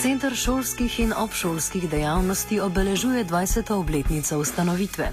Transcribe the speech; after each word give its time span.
Centr 0.00 0.32
šolskih 0.32 1.00
in 1.00 1.12
obšolskih 1.12 1.84
dejavnosti 1.90 2.60
obeležuje 2.60 3.24
20. 3.24 3.72
obletnico 3.72 4.38
ustanovitve. 4.38 5.12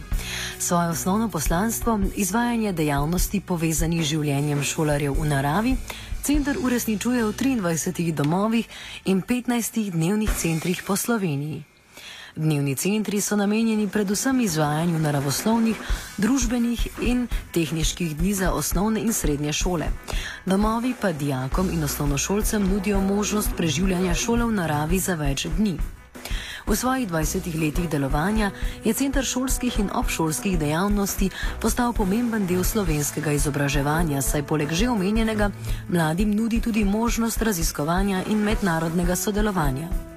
Svoje 0.60 0.90
osnovno 0.90 1.30
poslanstvo, 1.30 2.00
izvajanje 2.16 2.72
dejavnosti 2.72 3.42
povezanih 3.42 4.00
z 4.00 4.08
življenjem 4.16 4.64
šolarjev 4.64 5.20
v 5.20 5.28
naravi, 5.28 5.76
center 6.24 6.56
uresničuje 6.56 7.26
v 7.26 7.36
23 7.36 8.16
domovih 8.16 8.68
in 9.06 9.20
15 9.20 9.92
dnevnih 9.92 10.32
centrih 10.32 10.80
po 10.88 10.96
Sloveniji. 10.96 11.77
Dnevni 12.38 12.76
centri 12.76 13.22
so 13.22 13.36
namenjeni 13.36 13.88
predvsem 13.90 14.40
izvajanju 14.42 15.00
naravoslovnih, 15.00 15.76
družbenih 16.18 16.88
in 17.02 17.28
tehničkih 17.52 18.18
dni 18.18 18.34
za 18.34 18.52
osnovne 18.54 19.02
in 19.02 19.14
srednje 19.14 19.54
šole. 19.54 19.86
Domovi 20.46 20.94
pa 21.02 21.12
dijakom 21.12 21.70
in 21.74 21.84
osnovnošolcem 21.84 22.68
nudijo 22.70 23.00
možnost 23.02 23.50
preživljanja 23.58 24.14
šole 24.14 24.46
v 24.46 24.52
naravi 24.52 25.00
za 25.00 25.16
več 25.16 25.48
dni. 25.58 25.80
V 26.68 26.76
svojih 26.76 27.10
20 27.10 27.62
letih 27.62 27.90
delovanja 27.90 28.52
je 28.86 28.94
Centr 28.94 29.26
šolskih 29.26 29.80
in 29.80 29.90
obšolskih 29.94 30.60
dejavnosti 30.60 31.30
postal 31.62 31.94
pomemben 31.94 32.46
del 32.46 32.64
slovenskega 32.64 33.32
izobraževanja, 33.32 34.22
saj 34.22 34.44
poleg 34.44 34.74
že 34.74 34.90
omenjenega 34.90 35.50
mladim 35.90 36.36
nudi 36.36 36.62
tudi 36.62 36.86
možnost 36.86 37.42
raziskovanja 37.42 38.24
in 38.30 38.38
mednarodnega 38.44 39.16
sodelovanja. 39.16 40.17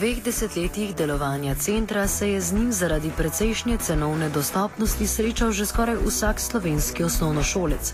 Dveh 0.00 0.22
desetletjih 0.24 0.94
delovanja 0.96 1.54
centra 1.54 2.08
se 2.08 2.30
je 2.30 2.40
z 2.40 2.52
njim 2.52 2.72
zaradi 2.72 3.10
precejšnje 3.16 3.76
cenovne 3.78 4.30
dostopnosti 4.30 5.06
srečal 5.06 5.52
že 5.52 5.66
skoraj 5.66 5.96
vsak 6.06 6.40
slovenski 6.40 7.04
osnovnošolec, 7.04 7.92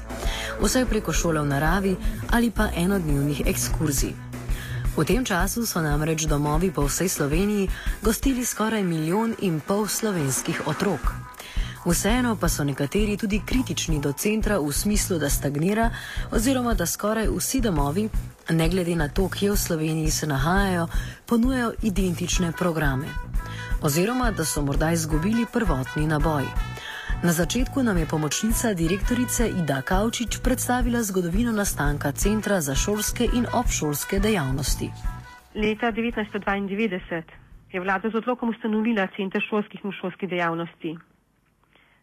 vsaj 0.63 0.87
preko 0.87 1.13
šole 1.13 1.43
v 1.43 1.47
naravi 1.51 1.97
ali 2.31 2.51
pa 2.51 2.69
enodnevnih 2.77 3.43
ekskurzij. 3.47 4.15
V 4.97 5.05
tem 5.05 5.25
času 5.25 5.67
so 5.67 5.83
namreč 5.83 6.31
domovi 6.31 6.71
po 6.71 6.87
vsej 6.87 7.09
Sloveniji 7.09 7.69
gostili 8.03 8.47
skoraj 8.47 8.87
milijon 8.87 9.35
in 9.43 9.59
pol 9.61 9.89
slovenskih 9.91 10.63
otrok. 10.67 11.11
Vseeno 11.87 12.37
pa 12.37 12.49
so 12.49 12.65
nekateri 12.65 13.17
tudi 13.17 13.43
kritični 13.47 13.99
do 13.99 14.13
centra 14.13 14.59
v 14.59 14.73
smislu, 14.73 15.19
da 15.19 15.31
stagnira 15.31 15.91
oziroma 16.31 16.75
da 16.75 16.87
skoraj 16.87 17.27
vsi 17.29 17.61
domovi, 17.61 18.09
ne 18.51 18.69
glede 18.69 18.97
na 18.97 19.09
to, 19.09 19.29
kje 19.29 19.51
v 19.51 19.57
Sloveniji 19.57 20.11
se 20.11 20.27
nahajajo, 20.27 20.89
ponujajo 21.27 21.73
identične 21.83 22.53
programe. 22.59 23.07
Oziroma 23.83 24.31
da 24.31 24.45
so 24.45 24.63
morda 24.63 24.93
izgubili 24.93 25.47
prvotni 25.53 26.07
naboj. 26.07 26.45
Na 27.23 27.33
začetku 27.33 27.83
nam 27.83 27.99
je 27.99 28.07
pomočnica 28.07 28.75
direktorice 28.75 29.49
Ida 29.49 29.83
Kavčič 29.83 30.39
predstavila 30.45 31.03
zgodovino 31.03 31.53
nastanka 31.53 32.13
Centra 32.13 32.61
za 32.61 32.75
šolske 32.75 33.29
in 33.35 33.47
obšolske 33.53 34.19
dejavnosti. 34.19 34.91
Leta 35.55 35.93
1992 35.93 37.23
je 37.73 37.81
vlada 37.81 38.11
z 38.11 38.15
odlokom 38.15 38.49
ustanovila 38.49 39.09
Center 39.17 39.43
šolskih 39.49 39.81
in 39.85 39.93
šolskih 39.93 40.29
dejavnosti. 40.29 40.97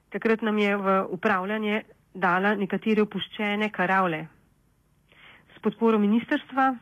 Takrat 0.09 0.41
nam 0.41 0.57
je 0.57 0.77
v 0.77 1.05
upravljanje 1.09 1.83
dala 2.13 2.55
nekatere 2.55 3.01
opuščene 3.01 3.69
karavle. 3.69 4.25
Podporo 5.63 5.99
Ministrstva 5.99 6.75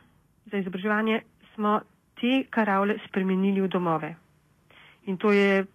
za 0.52 0.58
izobraževanje 0.58 1.22
smo 1.54 1.80
te 2.18 2.44
karavle 2.50 2.96
spremenili 3.08 3.62
v 3.62 3.68
domove. 3.70 4.16
In 5.06 5.18
to 5.18 5.32
je, 5.32 5.66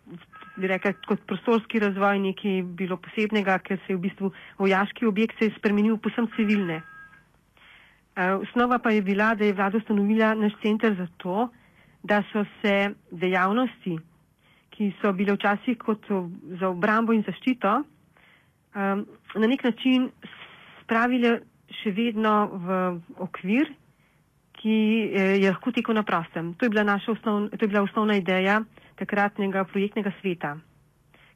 bi 0.56 0.66
rekel, 0.66 0.94
kot 1.06 1.22
prostorski 1.26 1.78
razvoj 1.82 2.18
nekaj 2.22 2.60
bilo 2.78 2.98
posebnega, 2.98 3.58
ker 3.58 3.78
se 3.84 3.92
je 3.92 3.96
v 3.96 4.04
bistvu 4.08 4.30
vojaški 4.58 5.06
objekt 5.06 5.38
se 5.38 5.48
je 5.48 5.54
spremenil 5.58 5.98
posem 5.98 6.26
civilne. 6.36 6.80
Osnova 8.16 8.78
pa 8.78 8.90
je 8.90 9.02
bila, 9.02 9.34
da 9.34 9.44
je 9.44 9.52
vlada 9.52 9.78
ustanovila 9.78 10.34
naš 10.34 10.54
center 10.62 10.94
zato, 10.98 11.48
da 12.02 12.22
so 12.32 12.44
se 12.62 12.74
dejavnosti, 13.10 13.98
ki 14.70 14.92
so 15.00 15.12
bile 15.12 15.34
včasih 15.36 15.78
kot 15.78 16.06
za 16.60 16.68
obrambo 16.68 17.12
in 17.12 17.22
zaščito, 17.26 17.72
um, 17.82 19.04
na 19.34 19.46
nek 19.46 19.64
način 19.64 20.10
spravile 20.82 21.40
še 21.70 21.90
vedno 21.90 22.34
v 22.52 22.78
okvir, 23.22 23.70
ki 24.56 24.76
eh, 25.12 25.36
je 25.42 25.50
lahko 25.50 25.72
tekel 25.72 25.94
na 25.94 26.02
prostem. 26.02 26.54
To 26.54 26.66
je 26.66 26.72
bila 26.72 26.84
naša 26.84 27.12
osnovna, 27.12 27.50
to 27.52 27.64
je 27.64 27.68
bila 27.68 27.82
osnovna 27.82 28.16
ideja 28.16 28.62
takratnega 28.96 29.66
projektnega 29.68 30.12
sveta, 30.20 30.56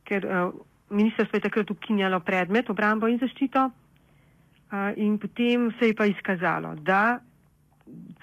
ker 0.09 0.25
uh, 0.25 0.55
ministrstvo 0.89 1.37
je 1.37 1.45
takrat 1.45 1.71
ukinjalo 1.71 2.23
predmet 2.25 2.71
obrambo 2.73 3.05
in 3.05 3.21
zaščito 3.21 3.67
uh, 3.69 4.93
in 4.97 5.19
potem 5.21 5.69
se 5.77 5.91
je 5.91 5.95
pa 5.95 6.09
izkazalo, 6.09 6.73
da 6.81 7.21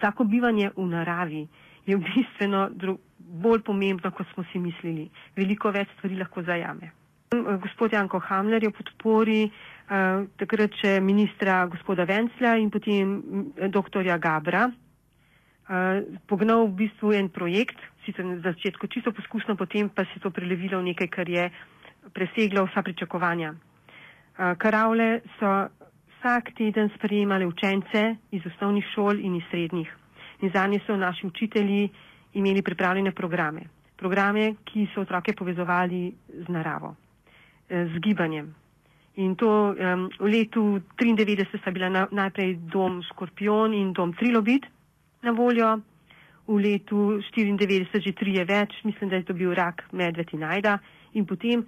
tako 0.01 0.25
bivanje 0.25 0.71
v 0.73 0.87
naravi 0.89 1.43
je 1.85 1.97
bistveno 1.97 2.69
bolj 3.17 3.61
pomembno, 3.61 4.11
kot 4.11 4.27
smo 4.33 4.43
si 4.51 4.59
mislili. 4.59 5.09
Veliko 5.35 5.71
več 5.71 5.91
stvari 5.97 6.17
lahko 6.19 6.43
zajame. 6.43 6.91
Gospod 7.61 7.93
Janko 7.93 8.19
Hamler 8.23 8.63
je 8.63 8.71
v 8.71 8.77
podpori 8.77 9.39
takrat 9.87 10.73
še 10.81 10.97
ministra 10.99 11.61
gospoda 11.71 12.03
Vencla 12.03 12.57
in 12.59 12.69
potem 12.69 13.07
mm, 13.07 13.69
doktorja 13.71 14.17
Gabra 14.19 14.65
uh, 14.67 16.03
pognal 16.27 16.67
v 16.67 16.75
bistvu 16.83 17.13
en 17.15 17.29
projekt, 17.31 17.79
sicer 18.03 18.25
na 18.27 18.35
začetku 18.43 18.87
čisto 18.87 19.11
poskusno, 19.15 19.55
potem 19.55 19.87
pa 19.89 20.03
se 20.11 20.19
to 20.19 20.31
prelevilo 20.31 20.81
v 20.83 20.91
nekaj, 20.91 21.07
kar 21.07 21.29
je 21.29 21.47
preseglo 22.11 22.67
vsa 22.67 22.83
pričakovanja. 22.83 23.55
Uh, 23.55 24.59
karavle 24.59 25.23
so 25.39 25.71
vsak 26.17 26.51
teden 26.53 26.91
sprejemali 26.99 27.47
učence 27.47 28.03
iz 28.31 28.43
osnovnih 28.43 28.83
šol 28.91 29.23
in 29.23 29.39
iz 29.39 29.43
srednjih. 29.47 29.87
In 30.43 30.51
za 30.51 30.67
nje 30.67 30.83
so 30.85 30.95
naši 30.95 31.27
učitelji 31.27 31.89
imeli 32.35 32.61
pripravljene 32.61 33.11
programe. 33.11 33.61
Programe, 33.97 34.53
ki 34.65 34.87
so 34.93 35.01
otroke 35.01 35.33
povezovali 35.33 36.11
z 36.27 36.47
naravo, 36.49 36.95
eh, 37.69 37.87
z 37.87 37.99
gibanjem. 37.99 38.66
In 39.17 39.33
to 39.35 39.73
um, 39.73 40.09
v 40.19 40.29
letu 40.29 40.77
1993 41.01 41.57
sta 41.57 41.71
bila 41.73 41.89
na, 41.89 42.05
najprej 42.11 42.69
dom 42.69 43.01
Škorpion 43.01 43.73
in 43.73 43.89
dom 43.93 44.13
Trilobit 44.13 44.69
na 45.25 45.33
voljo, 45.33 45.81
v 46.47 46.55
letu 46.61 47.17
1994 47.33 48.05
že 48.05 48.13
tri 48.13 48.37
je 48.37 48.45
več, 48.45 48.77
mislim, 48.85 49.09
da 49.09 49.17
je 49.17 49.25
to 49.25 49.33
bil 49.33 49.57
rak 49.57 49.89
medved 49.91 50.29
in 50.37 50.45
najda 50.45 50.77
in 51.17 51.25
potem 51.25 51.65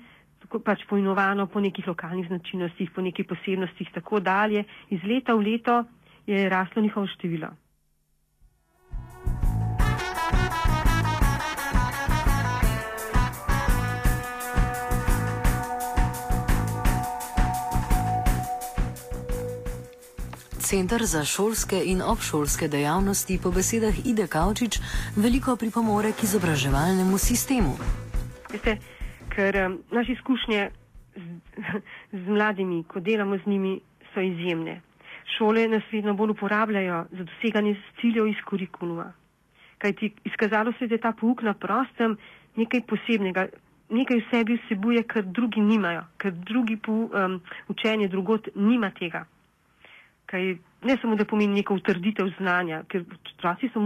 pač 0.64 0.86
poinovano 0.90 1.48
po 1.50 1.59
nekih 1.59 1.88
lokalnih 1.88 2.30
značilnostih, 2.30 2.94
po 2.94 3.02
nekih 3.02 3.26
posebnostih 3.26 3.90
tako 3.94 4.22
dalje. 4.22 4.64
Iz 4.90 5.02
leta 5.04 5.34
v 5.34 5.46
leto 5.46 5.84
je 6.26 6.50
raslo 6.50 6.82
njihovo 6.82 7.08
število. 7.08 7.50
Centr 20.69 21.02
za 21.02 21.24
šolske 21.25 21.78
in 21.85 22.02
obšolske 22.02 22.68
dejavnosti 22.69 23.40
po 23.44 23.50
besedah 23.50 23.96
Ide 24.06 24.28
Kavčič 24.30 24.78
veliko 25.18 25.56
pripomore 25.57 26.12
k 26.13 26.28
izobraževalnemu 26.28 27.18
sistemu. 27.18 27.72
Veste, 28.53 28.75
ker 29.34 29.58
um, 29.58 29.78
naše 29.90 30.13
izkušnje 30.13 30.68
z, 31.16 31.25
z 32.13 32.22
mladimi, 32.28 32.84
ko 32.84 33.02
delamo 33.02 33.40
z 33.41 33.50
njimi, 33.50 33.79
so 34.13 34.22
izjemne. 34.22 34.75
Šole 35.38 35.66
nas 35.74 35.90
vedno 35.91 36.13
bolj 36.13 36.35
uporabljajo 36.35 37.00
za 37.18 37.25
doseganje 37.31 37.74
ciljev 38.02 38.29
iz 38.29 38.46
kurikuluma. 38.46 39.08
Kaj 39.81 39.94
ti 39.94 40.12
izkazalo 40.24 40.75
se 40.78 40.85
je, 40.85 40.88
da 40.94 41.00
je 41.00 41.06
ta 41.08 41.16
pouk 41.18 41.41
na 41.41 41.56
prostem 41.58 42.13
nekaj 42.62 42.85
posebnega, 42.85 43.47
nekaj 43.90 44.22
v 44.22 44.29
sebi 44.29 44.61
vsebuje, 44.61 45.02
kar 45.09 45.26
drugi 45.26 45.66
nimajo, 45.66 46.05
ker 46.22 46.38
drugi 46.53 46.78
pou, 46.78 47.09
um, 47.09 47.41
učenje 47.73 48.14
drugot 48.14 48.53
nima 48.53 48.94
tega 48.94 49.26
kaj 50.29 50.46
ne 50.87 50.96
samo, 51.02 51.16
da 51.16 51.26
pomeni 51.26 51.59
neko 51.59 51.79
utrditev 51.79 52.29
znanja, 52.37 52.84
ker 52.91 53.03
otroci 53.34 53.70
so 53.73 53.84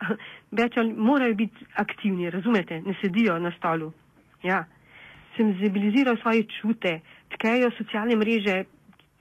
več 0.60 0.76
ali 0.76 0.92
morajo 0.92 1.34
biti 1.34 1.66
aktivni, 1.82 2.30
razumete, 2.30 2.80
ne 2.84 2.94
sedijo 3.00 3.38
na 3.38 3.52
stolu. 3.58 3.92
Ja. 4.44 4.64
Senzibilizirajo 5.36 6.16
svoje 6.22 6.46
čute, 6.60 7.00
tkejo 7.34 7.70
socialne 7.76 8.16
mreže 8.16 8.62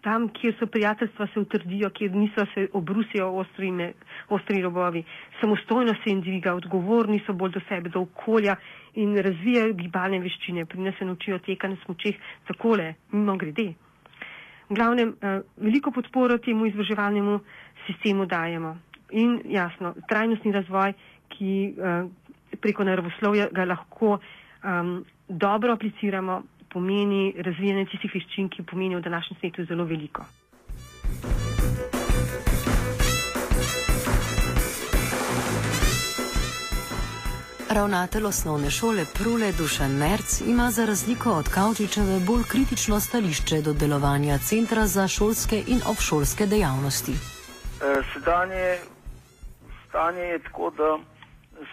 tam, 0.05 0.27
kjer 0.29 0.53
so 0.59 0.67
prijateljstva 0.69 1.27
se 1.33 1.39
utrdijo, 1.39 1.89
kjer 1.89 2.11
niso 2.15 2.45
se 2.53 2.67
obrusijo 2.73 3.29
ostrine, 3.41 3.93
ostri 4.29 4.61
robovi. 4.61 5.03
Samostojno 5.41 5.93
se 5.93 6.11
jim 6.11 6.21
dviga, 6.21 6.53
odgovorni 6.53 7.21
so 7.25 7.33
bolj 7.33 7.55
do 7.57 7.61
sebe, 7.69 7.89
do 7.89 8.03
okolja 8.05 8.55
in 9.01 9.17
razvijajo 9.27 9.73
gibalne 9.73 10.19
veščine. 10.27 10.65
Pri 10.65 10.85
nas 10.85 10.99
se 10.99 11.09
naučijo 11.09 11.39
tekati 11.47 11.73
na 11.73 11.79
smočeh 11.85 12.21
takole, 12.47 12.93
mimo 13.11 13.37
grede. 13.41 13.73
V 14.69 14.75
glavnem, 14.75 15.15
eh, 15.21 15.41
veliko 15.57 15.91
podporo 15.91 16.37
temu 16.37 16.65
izobraževalnemu 16.65 17.39
sistemu 17.85 18.25
dajemo. 18.25 18.77
In 19.11 19.41
jasno, 19.45 19.93
trajnostni 20.09 20.51
razvoj, 20.51 20.93
ki 21.29 21.51
eh, 21.77 22.07
preko 22.61 22.83
naravoslovja 22.83 23.49
ga 23.51 23.65
lahko 23.65 24.17
um, 24.17 25.05
dobro 25.27 25.73
apliciramo, 25.73 26.41
pomeni 26.69 27.33
razvijanje 27.37 27.85
tistih 27.91 28.15
veščin, 28.15 28.49
ki 28.49 28.63
pomenijo 28.63 28.99
v 28.99 29.07
današnjem 29.09 29.39
svetu 29.39 29.65
zelo 29.65 29.85
veliko. 29.85 30.25
Ravnatelj 37.69 38.25
osnovne 38.25 38.69
šole 38.69 39.05
Prule 39.17 39.51
Dušan 39.51 39.91
Merc 39.91 40.41
ima 40.41 40.71
za 40.71 40.85
razliko 40.85 41.31
od 41.31 41.49
Kavčičeve 41.49 42.19
bolj 42.27 42.43
kritično 42.51 42.99
stališče 42.99 43.61
do 43.61 43.73
delovanja 43.73 44.37
Centra 44.37 44.85
za 44.85 45.07
šolske 45.07 45.63
in 45.67 45.79
obšolske 45.91 46.45
dejavnosti. 46.45 47.11
E, 47.11 48.01
sedanje 48.13 48.77
stanje 49.87 50.21
je 50.21 50.39
tako, 50.39 50.69
da 50.77 50.97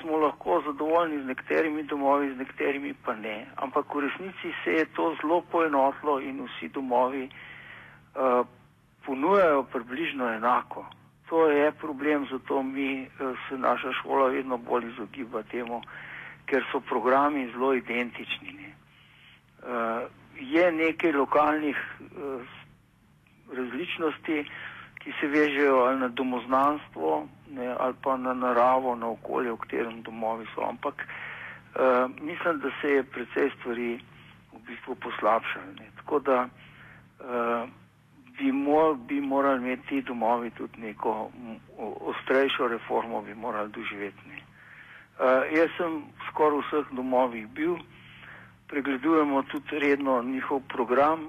smo 0.00 0.17
lahko 0.17 0.62
zadovoljni 0.67 1.23
z 1.23 1.27
nekaterimi 1.27 1.83
domovi, 1.83 2.35
z 2.35 2.37
nekaterimi 2.39 2.94
pa 3.05 3.15
ne. 3.15 3.47
Ampak 3.56 3.94
v 3.94 4.00
resnici 4.00 4.49
se 4.65 4.71
je 4.71 4.87
to 4.97 5.15
zelo 5.21 5.43
poenotilo 5.53 6.21
in 6.21 6.47
vsi 6.47 6.69
domovi 6.69 7.29
uh, 7.29 8.47
ponujajo 9.06 9.62
približno 9.62 10.35
enako 10.35 10.87
to 11.32 11.49
je 11.49 11.73
problem, 11.73 12.26
zato 12.31 12.62
mi 12.62 13.02
eh, 13.02 13.08
se 13.49 13.58
naša 13.58 13.93
šola 13.93 14.29
vedno 14.29 14.56
bolj 14.56 14.84
izogiba 14.93 15.43
temu, 15.43 15.81
ker 16.44 16.64
so 16.73 16.81
programi 16.81 17.49
zelo 17.52 17.73
identični. 17.75 18.52
Ne. 18.52 18.73
Uh, 19.62 20.02
je 20.37 20.73
nekaj 20.73 21.12
lokalnih 21.12 21.79
uh, 22.00 22.43
različnosti, 23.56 24.44
ki 24.99 25.12
se 25.20 25.26
vežejo 25.26 25.76
ali 25.87 26.00
na 26.00 26.08
domoznanstvo 26.08 27.29
ne, 27.50 27.75
ali 27.79 27.94
pa 28.02 28.17
na 28.17 28.34
naravo, 28.34 28.96
na 28.96 29.08
okolje, 29.08 29.52
v 29.52 29.56
katerem 29.56 30.02
domovi 30.02 30.46
so. 30.55 30.67
Ampak 30.69 31.06
mislim, 32.20 32.58
da 32.61 32.70
se 32.81 32.90
je 32.90 33.02
precej 33.02 33.50
stvari 33.58 34.00
v 34.52 34.58
bistvu 34.67 34.94
poslabšalo. 34.94 35.64
Tako 35.96 36.19
da 36.19 36.49
bi, 38.43 38.53
mor, 38.53 38.97
bi 38.97 39.21
morali 39.21 39.62
imeti 39.62 39.87
ti 39.89 40.03
domovi 40.03 40.50
tudi 40.50 40.81
neko 40.81 41.31
ostrejšo 42.00 42.69
reformo, 42.69 43.23
bi 43.23 43.35
morali 43.35 43.71
doživeti. 43.71 44.43
Uh, 45.19 45.47
jaz 45.55 45.71
sem 45.77 46.03
skoraj 46.29 46.59
v 46.59 46.62
vseh 46.67 46.87
domovih 46.99 47.47
bil, 47.55 47.77
pregledujemo 48.67 49.43
tudi 49.43 49.79
redno 49.79 50.23
njihov 50.23 50.61
program, 50.69 51.21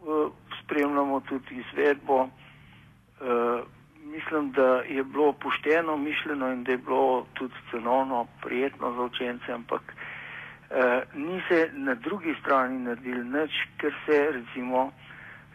uh, 0.00 0.32
spremljamo 0.62 1.20
tudi 1.28 1.60
izvedbo. 1.60 2.22
Uh, 2.22 3.60
mislim, 4.06 4.52
da 4.52 4.80
je 4.88 5.04
bilo 5.04 5.32
pošteno 5.32 5.96
mišljeno 5.96 6.52
in 6.52 6.64
da 6.64 6.72
je 6.72 6.78
bilo 6.78 7.26
tudi 7.34 7.54
cenovno 7.70 8.26
prijetno 8.42 8.92
za 8.92 9.02
učence, 9.02 9.52
ampak 9.52 9.82
uh, 9.82 10.76
ni 11.14 11.42
se 11.48 11.70
na 11.72 11.94
drugi 11.94 12.34
strani 12.40 12.78
naredili 12.78 13.24
nič, 13.24 13.52
ker 13.76 13.92
se 14.06 14.28
recimo 14.32 14.92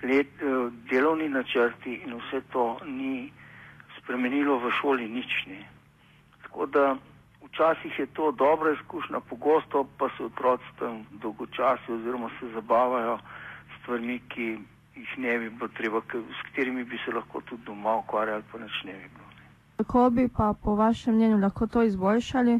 let, 0.04 0.28
eh, 0.42 0.70
delovni 0.90 1.30
načrti 1.30 2.02
in 2.06 2.14
vse 2.14 2.42
to 2.52 2.80
ni 2.86 3.32
spremenilo 4.00 4.60
v 4.60 4.72
šoli 4.82 5.08
nič. 5.10 5.46
Ne. 5.48 5.62
Tako 6.44 6.66
da 6.66 6.96
včasih 7.46 8.00
je 8.00 8.06
to 8.06 8.32
dobra 8.32 8.74
izkušnja, 8.74 9.20
pogosto 9.20 9.86
pa 9.98 10.10
se 10.18 10.24
otroci 10.24 10.64
tam 10.80 11.06
dolgočasijo 11.12 11.96
oziroma 11.96 12.30
se 12.40 12.50
zabavajo 12.54 13.18
s 13.18 13.82
stvarmi, 13.82 14.20
ki 14.30 14.58
jih 14.96 15.18
ne 15.18 15.38
bi 15.40 15.50
bilo 15.50 15.68
treba, 15.68 16.02
s 16.12 16.42
katerimi 16.46 16.84
bi 16.84 16.98
se 17.06 17.12
lahko 17.12 17.42
tudi 17.42 17.64
doma 17.66 17.96
ukvarjali, 17.96 18.44
pa 18.52 18.58
nič 18.60 18.84
ne 18.84 18.94
bi 18.94 19.10
bilo. 19.16 19.28
Kako 19.78 20.10
bi 20.10 20.28
pa 20.38 20.54
po 20.64 20.76
vašem 20.76 21.16
mnenju 21.16 21.38
lahko 21.38 21.68
to 21.68 21.84
izboljšali? 21.84 22.60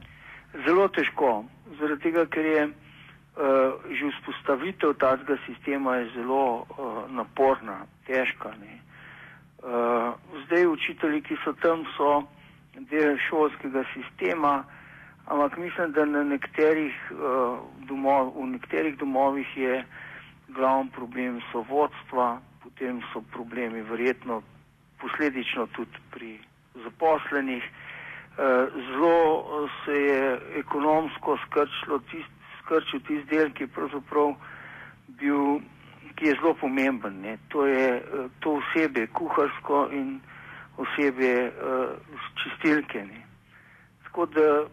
Zelo 0.66 0.88
težko, 0.88 1.46
zaradi 1.80 2.02
tega, 2.02 2.26
ker 2.26 2.46
je 2.46 2.70
že 3.92 4.12
vzpostavitev 4.12 4.94
takega 5.00 5.38
sistema 5.48 5.96
je 5.96 6.10
zelo 6.16 6.68
uh, 6.68 7.08
naporna, 7.10 7.88
težka. 8.06 8.52
Uh, 8.52 10.14
zdaj 10.46 10.68
učitelji, 10.68 11.22
ki 11.22 11.36
so 11.44 11.54
tam, 11.64 11.86
so 11.96 12.28
del 12.92 13.16
šolskega 13.30 13.84
sistema, 13.94 14.64
ampak 15.26 15.58
mislim, 15.58 15.92
da 15.92 16.06
na 16.06 16.24
nekaterih, 16.24 16.96
uh, 17.12 17.64
domov, 17.88 18.36
v 18.36 18.58
nekaterih 18.58 18.98
domovih 18.98 19.48
je 19.58 19.86
glavni 20.52 20.92
problem 20.92 21.40
so 21.52 21.64
vodstva, 21.70 22.42
potem 22.64 23.00
so 23.14 23.24
problemi 23.32 23.82
verjetno 23.82 24.42
posledično 25.00 25.68
tudi 25.72 25.98
pri 26.12 26.40
zaposlenih. 26.84 27.64
Zelo 28.88 29.68
se 29.86 29.92
je 29.92 30.40
ekonomsko 30.58 31.38
skrčilo 31.46 32.00
tisto, 32.00 32.41
skrčil 32.62 33.00
tisti 33.08 33.36
del, 33.36 33.52
ki 33.54 33.64
je, 33.64 33.70
bil, 35.20 35.62
ki 36.16 36.28
je 36.28 36.36
zelo 36.40 36.54
pomemben. 36.54 37.22
Ne. 37.22 37.38
To 37.50 37.66
je 37.66 37.88
eh, 37.98 38.28
to 38.40 38.60
osebe 38.62 39.08
kuharsko 39.08 39.88
in 39.92 40.20
osebe 40.78 41.52
uh, 41.52 41.90
čistilke. 42.40 43.06
Ne. 43.06 43.22
Tako 44.04 44.26
da 44.26 44.66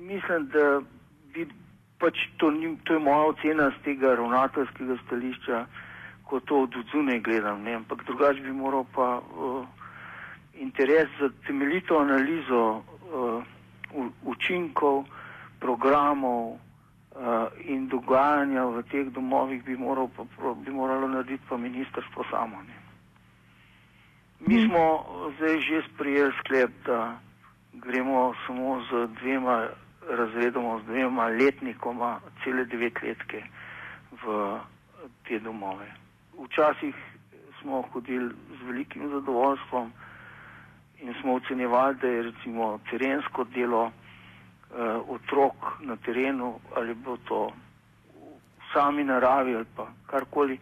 mislim, 0.00 0.48
da 0.48 0.80
bi 1.34 1.46
pač 1.98 2.18
to, 2.36 2.50
ni, 2.50 2.76
to 2.84 2.94
je 2.94 2.98
moja 2.98 3.28
ocena 3.28 3.70
z 3.70 3.84
tega 3.84 4.14
ravnateljskega 4.14 4.96
stališča, 5.06 5.66
ko 6.24 6.40
to 6.40 6.62
od 6.62 6.74
zunaj 6.92 7.20
gledam. 7.20 7.62
Ne. 7.62 7.74
Ampak 7.74 8.04
drugače 8.04 8.40
bi 8.40 8.52
moral 8.52 8.84
pa 8.94 9.20
uh, 9.20 9.66
interes 10.54 11.08
za 11.20 11.30
temeljito 11.46 11.98
analizo 11.98 12.64
uh, 12.76 13.42
učinkov 14.24 15.04
programov 15.64 16.60
uh, 17.16 17.48
in 17.64 17.88
dogajanja 17.88 18.68
v 18.68 18.84
teh 18.92 19.08
domovih 19.08 19.64
bi, 19.64 19.76
moral, 19.80 20.12
pa, 20.12 20.28
bi 20.60 20.70
moralo 20.70 21.08
narediti 21.08 21.48
pa 21.48 21.56
ministrstvo 21.56 22.24
samo. 22.28 22.60
Ne. 22.68 22.76
Mi 24.44 24.60
hmm. 24.60 24.68
smo 24.68 24.84
zdaj 25.36 25.56
že 25.60 25.82
sprijeli 25.88 26.32
sklep, 26.44 26.70
da 26.84 27.16
gremo 27.72 28.34
samo 28.46 28.84
z 28.90 29.08
dvema 29.20 29.68
razredoma, 30.04 30.78
z 30.78 30.84
dvema 30.84 31.24
letnikoma, 31.32 32.20
cele 32.44 32.64
devetletke 32.64 33.40
v 34.20 34.24
te 35.24 35.40
domove. 35.40 35.88
Včasih 36.44 36.94
smo 37.60 37.82
hodili 37.92 38.28
z 38.60 38.66
velikim 38.68 39.08
zadovoljstvom 39.08 39.92
in 41.00 41.14
smo 41.20 41.34
ocenjevali, 41.34 41.96
da 42.00 42.06
je 42.06 42.22
recimo 42.22 42.78
terensko 42.90 43.44
delo 43.44 43.92
otrok 45.08 45.54
na 45.80 45.96
terenu, 45.96 46.60
ali 46.76 46.94
bo 46.94 47.16
to 47.16 47.46
v 47.46 48.72
sami 48.72 49.04
naravi 49.04 49.54
ali 49.54 49.66
pa 49.76 49.86
karkoli, 50.06 50.58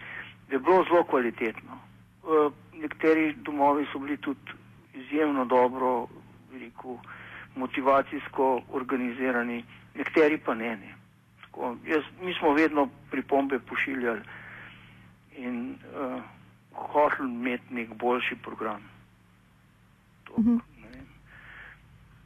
da 0.49 0.55
je 0.57 0.61
bilo 0.61 0.85
zelo 0.85 1.05
kvalitetno. 1.05 1.79
Uh, 2.23 2.53
nekateri 2.75 3.35
domovi 3.35 3.87
so 3.93 3.99
bili 3.99 4.17
tudi 4.17 4.53
izjemno 4.95 5.45
dobro, 5.45 6.07
veliko 6.53 6.99
motivacijsko 7.57 8.63
organizirani, 8.73 9.65
nekateri 9.95 10.39
pa 10.39 10.55
ne. 10.55 10.77
ne. 10.77 10.95
Tako, 11.41 11.77
jaz, 11.87 12.03
mi 12.23 12.35
smo 12.35 12.53
vedno 12.53 12.89
pripombe 13.11 13.59
pošiljali 13.59 14.21
in 15.37 15.77
uh, 15.97 16.23
hoteli 16.73 17.31
imeti 17.33 17.75
nek 17.75 17.95
boljši 17.95 18.37
program. 18.43 18.83
To, 20.25 20.33
uh 20.37 20.45
-huh. 20.45 20.61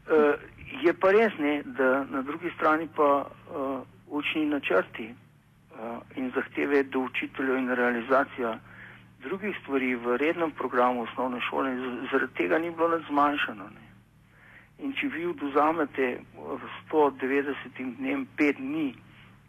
uh, 0.09 0.41
Je 0.87 0.93
pa 0.95 1.11
res, 1.11 1.35
ne, 1.39 1.63
da 1.79 2.05
na 2.11 2.23
drugi 2.23 2.51
strani 2.55 2.87
pa 2.97 3.27
uh, 3.27 3.81
učni 4.07 4.45
načrti 4.47 5.09
uh, 5.11 5.99
in 6.17 6.31
zahteve 6.35 6.83
do 6.83 7.01
učiteljev 7.09 7.57
in 7.59 7.75
realizacija 7.75 8.59
drugih 9.23 9.57
stvari 9.63 9.95
v 9.95 10.17
rednem 10.17 10.51
programu 10.51 11.03
osnovne 11.03 11.41
šole, 11.41 11.73
zaradi 12.11 12.35
tega 12.35 12.59
ni 12.59 12.71
bilo 12.71 13.01
zmanjšano. 13.09 13.65
Ne. 13.65 13.87
In 14.79 14.93
če 14.93 15.09
vi 15.09 15.27
oduzamete 15.27 16.09
v 16.37 16.71
190 16.93 17.97
dnem 17.99 18.27
5 18.39 18.61
dni, 18.61 18.95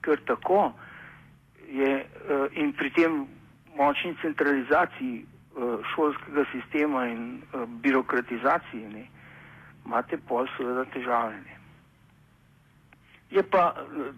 kar 0.02 0.18
tako 0.26 0.72
je 1.70 1.92
uh, 2.02 2.48
in 2.58 2.74
pri 2.74 2.90
tem 2.98 3.26
močni 3.78 4.16
centralizaciji 4.22 5.22
uh, 5.22 5.86
šolskega 5.94 6.48
sistema 6.52 7.06
in 7.12 7.44
uh, 7.54 7.68
birokratizaciji, 7.84 8.90
ne, 8.96 9.06
imate 9.88 10.18
pol 10.18 10.48
seveda 10.58 10.84
težave. 10.92 11.40
Ne. 11.48 11.56
Je 13.32 13.44
pa 13.44 13.72
eh, 13.76 14.12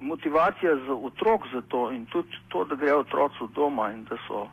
motivacija 0.00 0.76
za 0.76 0.94
otrok 0.94 1.48
za 1.52 1.62
to 1.68 1.90
in 1.92 2.06
tudi 2.06 2.36
to, 2.48 2.64
da 2.64 2.76
grejo 2.76 3.00
otroci 3.00 3.48
doma 3.54 3.90
in 3.92 4.04
da 4.04 4.16
so, 4.28 4.48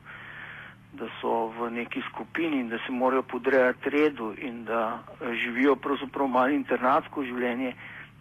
da 0.93 1.07
so 1.21 1.51
v 1.59 1.71
neki 1.71 2.01
skupini 2.09 2.59
in 2.59 2.69
da 2.69 2.77
se 2.87 2.91
morajo 2.91 3.23
podrejati 3.23 3.89
redu 3.89 4.33
in 4.37 4.63
da 4.65 4.99
eh, 4.99 5.35
živijo 5.35 5.75
pravzaprav 5.75 6.27
malo 6.27 6.49
internatsko 6.49 7.23
življenje, 7.23 7.75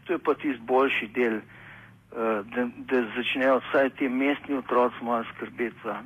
to 0.05 0.13
je 0.13 0.19
pa 0.19 0.35
tisti 0.35 0.63
boljši 0.67 1.11
del, 1.15 1.37
eh, 1.39 2.43
da, 2.55 2.69
da 2.91 3.03
začnejo 3.17 3.61
vsaj 3.69 3.91
ti 3.91 4.09
mestni 4.09 4.59
otroci 4.59 5.05
malo 5.05 5.25
skrbeti 5.35 5.77
za 5.85 6.03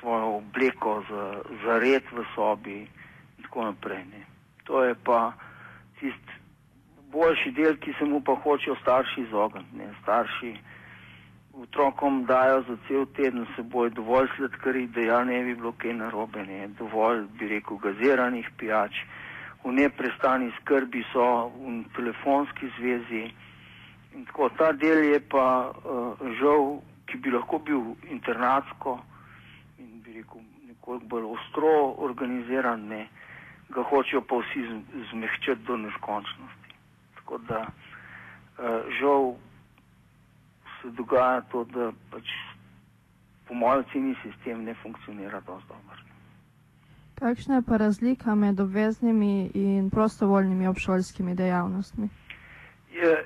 svojo 0.00 0.36
obleko, 0.36 1.02
za, 1.10 1.42
za 1.64 1.78
red 1.78 2.02
v 2.12 2.24
sobi 2.34 2.82
in 2.82 3.42
tako 3.42 3.64
naprej. 3.64 4.04
Ne. 4.10 4.26
To 4.64 4.84
je 4.84 4.94
pa 4.94 5.32
boljši 7.12 7.52
del, 7.56 7.76
ki 7.76 7.94
se 7.98 8.04
mu 8.04 8.20
pa 8.24 8.34
hočejo 8.44 8.76
starši 8.82 9.20
izogniti. 9.26 9.88
Starši 10.02 10.52
otrokom 11.62 12.24
dajo 12.24 12.62
za 12.68 12.76
cel 12.88 13.06
teden 13.16 13.46
seboj 13.56 13.90
dovolj 13.90 14.28
sladkarij, 14.36 14.86
da 14.86 15.00
ja 15.00 15.24
ne 15.24 15.42
bi 15.44 15.54
bilo 15.54 15.72
kaj 15.72 15.94
narobe, 15.94 16.44
ne, 16.46 16.68
dovolj, 16.78 17.26
bi 17.38 17.48
rekel, 17.48 17.76
gaziranih 17.76 18.48
pijač, 18.58 19.02
v 19.64 19.72
neprestani 19.72 20.50
skrbi 20.60 21.04
so 21.12 21.52
v 21.56 21.82
telefonski 21.96 22.70
zvezi. 22.78 23.24
In 24.14 24.24
tako 24.24 24.48
ta 24.58 24.72
del 24.72 25.04
je 25.12 25.20
pa 25.20 25.72
uh, 25.72 26.16
žal, 26.40 26.80
ki 27.06 27.18
bi 27.18 27.30
lahko 27.30 27.58
bil 27.58 27.94
internatsko 28.10 28.98
in 29.78 30.00
bi 30.04 30.18
rekel 30.18 30.40
nekoliko 30.68 31.06
bolj 31.08 31.28
ostro 31.36 31.74
organiziran, 32.08 32.88
ne, 32.88 33.06
ga 33.68 33.82
hočejo 33.82 34.24
pa 34.24 34.40
vsi 34.40 34.66
zmehčati 35.12 35.64
do 35.68 35.76
neskončnosti. 35.76 36.61
Tako 37.32 37.44
da 37.48 37.66
uh, 38.58 38.92
žal 39.00 39.34
se 40.82 40.90
dogaja 40.90 41.40
to, 41.40 41.64
da 41.64 41.92
pač 42.10 42.28
po 43.48 43.54
mojem 43.54 43.80
oceni 43.80 44.14
sistem 44.22 44.64
ne 44.64 44.74
funkcionira 44.82 45.40
dosti 45.40 45.68
dobro. 45.68 45.96
Kakšna 47.14 47.54
je 47.54 47.62
pa 47.62 47.76
razlika 47.76 48.34
med 48.34 48.60
obveznimi 48.60 49.50
in 49.54 49.90
prostovoljnimi 49.90 50.66
obšolskimi 50.68 51.34
dejavnostmi? 51.34 52.08
Je, 52.92 53.24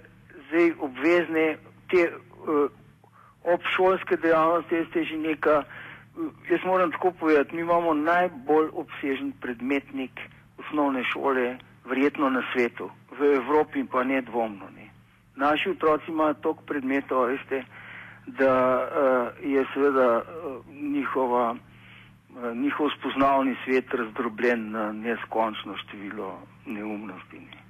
zdaj 0.49 0.73
obvezne 0.81 1.57
te 1.91 2.07
uh, 2.07 2.71
obšolske 3.45 4.17
dejavnosti, 4.17 4.75
jaz 4.75 5.09
že 5.09 5.17
neka, 5.17 5.65
uh, 6.17 6.31
jaz 6.51 6.61
moram 6.65 6.93
tako 6.93 7.11
povedati, 7.11 7.55
mi 7.55 7.61
imamo 7.61 7.95
najbolj 7.95 8.69
obsežen 8.73 9.33
predmetnik 9.41 10.21
osnovne 10.59 11.05
šole, 11.05 11.59
verjetno 11.85 12.31
na 12.31 12.43
svetu, 12.53 12.91
v 13.19 13.35
Evropi 13.35 13.85
pa 13.85 14.05
ne 14.05 14.21
dvomno. 14.23 14.69
Ne 14.77 14.87
naši 15.37 15.71
otroci 15.71 16.11
imajo 16.11 16.35
toliko 16.35 16.63
predmetov, 16.63 17.25
veste, 17.27 17.65
da 18.27 18.53
uh, 18.79 19.51
je 19.51 19.65
seveda 19.75 20.17
uh, 20.23 20.67
njihova, 20.83 21.51
uh, 21.53 22.57
njihov 22.57 22.89
spoznavni 22.99 23.57
svet 23.65 23.95
razdrobljen 23.95 24.71
na 24.71 24.93
neskončno 24.93 25.77
število 25.77 26.39
neumnosti. 26.67 27.37
Ne. 27.39 27.63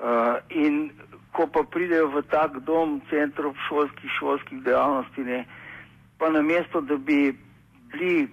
Uh, 0.00 0.06
in 0.50 0.90
ko 1.32 1.46
pa 1.46 1.62
pridejo 1.70 2.06
v 2.08 2.22
tak 2.22 2.58
dom 2.60 3.00
centrov 3.10 3.54
šolskih, 3.68 4.10
šolskih 4.18 4.62
dejavnosti, 4.62 5.20
ne, 5.20 5.44
pa 6.18 6.30
na 6.30 6.42
mesto, 6.42 6.80
da 6.80 6.96
bi 6.96 7.34
bili 7.92 8.28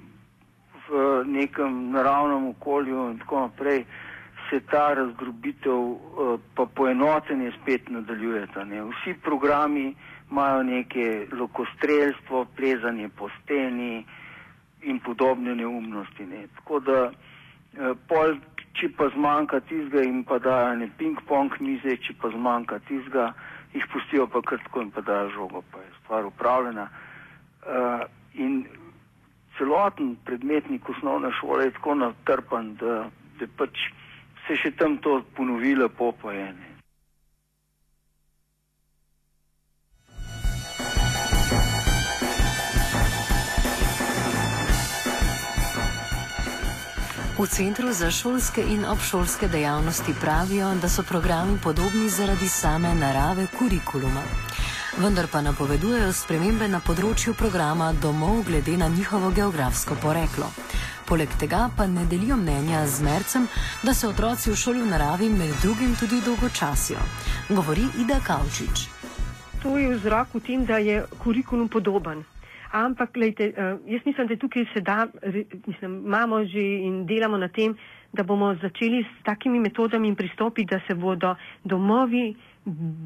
v 0.90 1.24
nekem 1.26 1.92
naravnem 1.92 2.48
okolju 2.48 3.10
in 3.12 3.20
tako 3.20 3.40
naprej, 3.40 3.80
uh, 3.80 4.11
se 4.52 4.60
ta 4.60 4.94
razdrobitev 4.94 5.80
uh, 5.80 6.40
pa 6.56 6.66
poenotenje 6.66 7.52
spet 7.62 7.90
nadaljujeta. 7.90 8.64
Ne. 8.64 8.84
Vsi 8.84 9.14
programi 9.24 9.96
imajo 10.32 10.64
neke 10.64 11.28
lokostrelstvo, 11.32 12.46
plezanje 12.56 13.10
po 13.10 13.30
steni 13.30 14.06
in 14.82 15.00
podobne 15.00 15.56
neumnosti. 15.56 16.26
Ne. 16.26 16.48
Tako 16.56 16.80
da 16.80 17.00
uh, 17.08 17.96
pol, 18.08 18.36
če 18.76 18.92
pa 18.98 19.08
zmanjka 19.16 19.62
tizga 19.72 20.04
in 20.04 20.24
pa 20.28 20.40
dajo 20.40 20.76
ne 20.84 20.90
ping-pong 21.00 21.56
mize, 21.64 21.96
če 22.04 22.18
pa 22.20 22.32
zmanjka 22.36 22.80
tizga, 22.92 23.32
jih 23.74 23.88
pustijo 23.94 24.28
pa 24.28 24.44
krtko 24.44 24.84
in 24.84 24.92
pa 24.92 25.02
dajo 25.02 25.32
žogo, 25.38 25.64
pa 25.72 25.80
je 25.80 25.96
stvar 26.02 26.28
upravljena. 26.28 26.90
Uh, 27.62 28.04
in 28.34 28.66
celoten 29.58 30.16
predmetnik 30.26 30.90
osnovne 30.90 31.32
šole 31.40 31.70
je 31.70 31.76
tako 31.80 31.96
natrpan, 31.96 32.76
da, 32.76 33.06
da 33.40 33.48
pač 33.58 33.80
se 34.52 34.58
še 34.60 34.72
tam 34.76 34.98
to 35.00 35.22
ponovilo 35.36 35.88
po 35.90 36.12
pojene. 36.12 36.68
V 47.42 47.48
Centru 47.50 47.90
za 47.90 48.12
šolske 48.14 48.62
in 48.62 48.84
obšolske 48.86 49.48
dejavnosti 49.48 50.14
pravijo, 50.22 50.76
da 50.82 50.90
so 50.90 51.02
programi 51.02 51.58
podobni 51.64 52.10
zaradi 52.10 52.46
same 52.46 52.94
narave 52.96 53.48
kurikuluma. 53.58 54.22
Vendar 55.02 55.26
pa 55.32 55.42
napovedujejo 55.42 56.12
spremembe 56.14 56.68
na 56.68 56.84
področju 56.86 57.34
programa 57.34 57.94
domov 57.98 58.44
glede 58.46 58.78
na 58.78 58.92
njihovo 58.92 59.32
geografsko 59.32 59.98
poreklo. 60.04 60.52
Poleg 61.12 61.28
tega 61.36 61.66
pa 61.76 61.84
ne 61.92 62.06
delijo 62.08 62.38
mnenja 62.40 62.86
z 62.88 63.04
Mercem, 63.04 63.48
da 63.84 63.92
se 63.94 64.08
otroci 64.08 64.48
v 64.52 64.56
šoli 64.56 64.80
v 64.80 64.92
naravi 64.94 65.28
med 65.28 65.52
drugim 65.60 65.92
tudi 66.00 66.22
dolgočasijo. 66.24 67.02
Govori 67.50 67.84
Ida 68.00 68.20
Kavčič. 68.28 68.86
To 69.60 69.76
je 69.76 69.90
vzrok 69.92 70.32
v 70.40 70.40
tem, 70.40 70.64
da 70.64 70.80
je 70.80 71.04
kurikulum 71.20 71.68
podoben. 71.68 72.24
Ampak, 72.72 73.12
gledajte, 73.12 73.44
eh, 73.52 73.76
jaz 73.92 74.08
mislim, 74.08 74.28
da 74.28 74.40
tukaj 74.40 74.66
se 74.74 74.80
da, 74.80 75.08
mislim, 75.68 76.00
imamo 76.08 76.46
že 76.46 76.64
in 76.88 77.06
delamo 77.06 77.38
na 77.38 77.52
tem, 77.52 77.76
da 78.14 78.24
bomo 78.24 78.56
začeli 78.56 79.04
s 79.04 79.24
takimi 79.28 79.60
metodami 79.60 80.08
in 80.08 80.16
pristopi, 80.16 80.64
da 80.64 80.80
se 80.88 80.96
bodo 80.96 81.36
domovi 81.64 82.36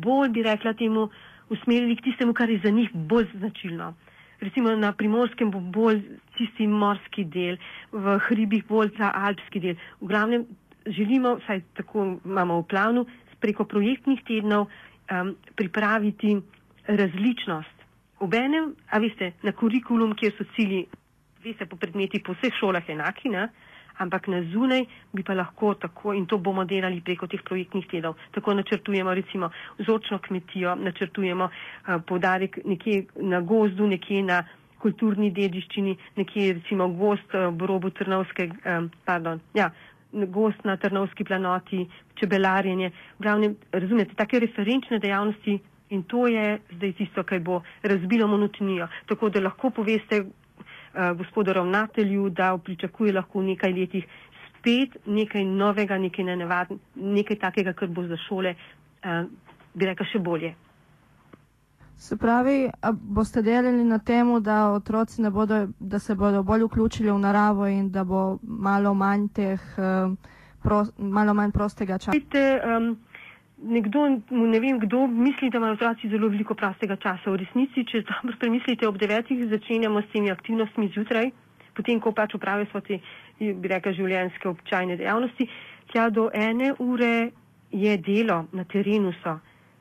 bolj, 0.06 0.30
bi 0.30 0.44
rekla 0.44 0.74
temu, 0.74 1.10
usmerili 1.50 1.98
k 1.98 2.06
tistemu, 2.06 2.34
kar 2.34 2.50
je 2.50 2.62
za 2.64 2.70
njih 2.70 2.90
bolj 2.94 3.26
značilno 3.34 3.94
recimo 4.46 4.76
na 4.76 4.94
primorskem 4.94 5.52
bo 5.52 5.60
bolj 5.60 6.02
tisti 6.38 6.68
morski 6.68 7.26
del, 7.26 7.58
v 7.92 8.18
hribih 8.28 8.66
bolj 8.70 8.94
ta 8.98 9.12
alpski 9.28 9.62
del. 9.64 9.78
V 10.02 10.10
glavnem 10.12 10.46
želimo, 10.86 11.38
vsaj 11.42 11.62
tako 11.80 12.20
imamo 12.26 12.62
v 12.62 12.68
planu, 12.70 13.06
preko 13.42 13.66
projektnih 13.66 14.22
tednov 14.28 14.68
um, 14.68 15.36
pripraviti 15.56 16.38
različnost. 16.88 17.74
Obenem, 18.20 18.74
a 18.90 19.00
veste, 19.04 19.34
na 19.44 19.52
kurikulum, 19.52 20.16
kjer 20.16 20.34
so 20.38 20.46
cilji, 20.56 20.86
veste, 21.44 21.68
po 21.68 21.78
predmeti 21.78 22.24
po 22.24 22.34
vseh 22.38 22.54
šolah 22.60 22.90
enaki, 22.90 23.30
ne? 23.30 23.50
Ampak 23.98 24.28
na 24.28 24.42
zunaj 24.52 24.86
bi 25.14 25.24
pa 25.24 25.34
lahko 25.34 25.74
tako 25.74 26.14
in 26.14 26.26
to 26.26 26.38
bomo 26.38 26.66
delali 26.66 27.02
preko 27.02 27.28
teh 27.28 27.42
projektnih 27.44 27.88
tedov. 27.88 28.16
Tako 28.32 28.54
načrtujemo 28.54 29.14
recimo 29.14 29.50
vzorčno 29.80 30.20
kmetijo, 30.20 30.76
načrtujemo 30.76 31.46
uh, 31.46 32.02
podarek 32.08 32.60
nekje 32.66 33.06
na 33.16 33.42
gozdu, 33.42 33.88
nekje 33.88 34.24
na 34.24 34.44
kulturni 34.82 35.32
dediščini, 35.32 35.98
nekje 36.16 36.54
recimo 36.60 36.88
gost 36.88 37.34
uh, 37.34 37.50
v 37.54 37.66
robu 37.66 37.90
Trnovske, 37.90 38.50
um, 38.66 38.90
pardon, 39.06 39.42
ja, 39.54 39.72
gost 40.12 40.64
na 40.64 40.78
Trnovski 40.78 41.24
planoti, 41.24 41.86
čebelarjenje. 42.16 42.92
V 43.20 43.24
glavnem, 43.24 43.56
razumete, 43.72 44.16
take 44.16 44.40
referenčne 44.40 45.00
dejavnosti 45.00 45.60
in 45.90 46.04
to 46.04 46.28
je 46.28 46.60
zdaj 46.78 46.94
tisto, 46.98 47.24
kaj 47.24 47.40
bo 47.40 47.62
razbilo 47.84 48.28
monotonijo. 48.28 48.88
Tako 49.10 49.30
da 49.30 49.42
lahko 49.44 49.70
poveste, 49.70 50.24
Eh, 50.24 50.45
gospodu 51.18 51.54
ravnatelju, 51.54 52.30
da 52.30 52.58
pričakuje 52.58 53.14
lahko 53.14 53.40
v 53.40 53.52
nekaj 53.54 53.74
letih 53.74 54.06
spet 54.66 54.98
nekaj 55.06 55.46
novega, 55.46 55.98
nekaj 55.98 56.26
nenavadnega, 56.26 56.82
nekaj 56.96 57.40
takega, 57.40 57.74
kar 57.74 57.88
bo 57.88 58.08
za 58.08 58.18
šole, 58.28 58.56
uh, 59.06 59.26
bi 59.74 59.86
rekel, 59.86 60.08
še 60.12 60.20
bolje. 60.20 60.56
Se 61.98 62.18
pravi, 62.18 62.70
boste 62.94 63.42
delali 63.42 63.84
na 63.88 64.00
tem, 64.00 64.34
da 64.44 64.72
otroci 64.74 65.22
ne 65.22 65.30
bodo, 65.32 65.68
da 65.80 66.00
se 66.00 66.16
bodo 66.16 66.44
bolj 66.44 66.66
vključili 66.66 67.12
v 67.12 67.20
naravo 67.20 67.68
in 67.72 67.90
da 67.92 68.04
bo 68.04 68.40
malo 68.44 68.94
manj 68.94 69.30
teh, 69.34 69.62
um, 69.78 70.18
pro, 70.64 70.84
malo 70.98 71.34
manj 71.34 71.54
prostega 71.56 71.98
časa? 71.98 72.18
Um, 72.18 72.98
nekdo, 73.58 74.08
ne 74.30 74.60
vem 74.60 74.80
kdo, 74.80 75.08
misli, 75.08 75.50
da 75.50 75.58
imajo 75.58 75.74
otroci 75.74 76.10
zelo 76.10 76.28
veliko 76.30 76.56
prostega 76.56 76.96
časa. 76.96 77.32
V 77.32 77.40
resnici, 77.44 77.86
če 77.88 78.04
dobro 78.08 78.36
premislite, 78.40 78.88
ob 78.88 78.98
devetih 78.98 79.46
začenjamo 79.50 80.02
s 80.02 80.12
temi 80.12 80.32
aktivnostmi 80.32 80.92
zjutraj, 80.96 81.32
potem, 81.76 82.00
ko 82.00 82.12
pač 82.12 82.36
upravijo 82.36 82.68
svoje, 82.72 83.00
bi 83.40 83.72
rekel, 83.72 83.96
življenjske 83.96 84.50
občajne 84.50 84.98
dejavnosti, 85.00 85.48
tja 85.92 86.10
do 86.10 86.30
ene 86.34 86.74
ure 86.80 87.32
je 87.72 87.98
delo 87.98 88.46
na 88.54 88.64
terenu 88.64 89.14
so. 89.24 89.40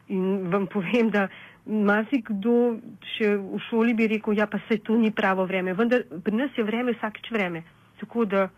In 0.09 0.51
vam 0.53 0.67
povem, 0.69 1.11
da 1.11 1.29
marsikdo 1.65 2.77
še 3.15 3.31
v 3.41 3.61
šoli 3.71 3.95
bi 3.97 4.09
rekel, 4.11 4.37
ja 4.37 4.47
pa 4.47 4.61
se 4.69 4.79
to 4.85 4.99
ni 5.01 5.11
pravo 5.11 5.47
vreme, 5.49 5.73
vendar 5.75 6.05
pri 6.05 6.37
nas 6.37 6.59
je 6.59 6.65
vreme 6.65 6.93
vsakič 6.93 7.31
vreme. 7.33 7.65
Tako 8.03 8.27
da, 8.29 8.49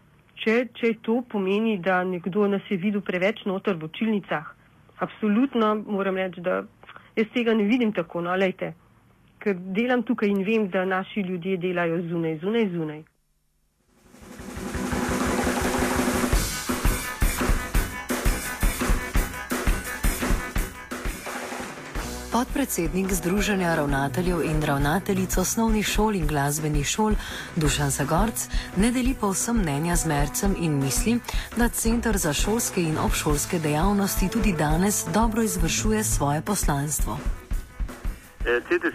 če, 0.43 0.57
če 0.75 0.97
to 1.07 1.21
pomeni, 1.31 1.79
da 1.79 2.03
nekdo 2.05 2.49
nas 2.51 2.67
je 2.71 2.81
videl 2.81 3.05
preveč 3.05 3.45
noter 3.47 3.79
v 3.79 3.87
učilnicah, 3.87 4.56
absolutno 4.99 5.75
moram 5.87 6.17
reči, 6.17 6.41
da 6.41 6.63
jaz 7.17 7.27
tega 7.35 7.55
ne 7.55 7.65
vidim 7.65 7.93
tako, 7.93 8.21
no, 8.21 8.37
lejte, 8.37 8.73
ker 9.39 9.57
delam 9.77 10.03
tukaj 10.03 10.29
in 10.29 10.43
vem, 10.45 10.69
da 10.69 10.85
naši 10.85 11.21
ljudje 11.21 11.57
delajo 11.57 12.01
zunaj, 12.09 12.39
zunaj, 12.43 12.69
zunaj. 12.73 13.03
Podpredsednik 22.37 23.13
Združenja 23.13 23.75
ravnateljev 23.75 24.43
in 24.45 24.63
ravnateljic 24.63 25.37
osnovnih 25.39 25.87
šol 25.87 26.15
in 26.15 26.27
glasbenih 26.27 26.87
šol 26.87 27.15
Dušan 27.63 27.91
Zagorc 27.91 28.43
ne 28.77 28.91
deli 28.97 29.15
povsem 29.21 29.57
mnenja 29.57 29.97
z 29.97 30.09
Mercem 30.09 30.57
in 30.67 30.75
misli, 30.83 31.15
da 31.57 31.69
Centr 31.69 32.17
za 32.25 32.33
šolske 32.33 32.83
in 32.83 32.99
obšolske 33.07 33.59
dejavnosti 33.59 34.29
tudi 34.35 34.53
danes 34.59 35.07
dobro 35.15 35.43
izvršuje 35.43 36.05
svoje 36.05 36.43
poslanstvo. 36.51 37.17
Centr 38.69 38.93